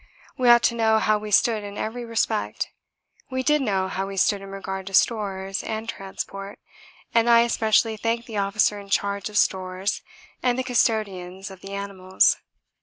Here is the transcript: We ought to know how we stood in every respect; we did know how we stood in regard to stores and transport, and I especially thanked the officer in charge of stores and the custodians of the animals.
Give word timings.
We 0.35 0.49
ought 0.49 0.63
to 0.63 0.73
know 0.73 0.97
how 0.97 1.19
we 1.19 1.29
stood 1.29 1.63
in 1.63 1.77
every 1.77 2.03
respect; 2.03 2.69
we 3.29 3.43
did 3.43 3.61
know 3.61 3.87
how 3.87 4.07
we 4.07 4.17
stood 4.17 4.41
in 4.41 4.49
regard 4.49 4.87
to 4.87 4.95
stores 4.95 5.61
and 5.61 5.87
transport, 5.87 6.57
and 7.13 7.29
I 7.29 7.41
especially 7.41 7.97
thanked 7.97 8.25
the 8.25 8.37
officer 8.37 8.79
in 8.79 8.89
charge 8.89 9.29
of 9.29 9.37
stores 9.37 10.01
and 10.41 10.57
the 10.57 10.63
custodians 10.63 11.51
of 11.51 11.61
the 11.61 11.73
animals. 11.75 12.37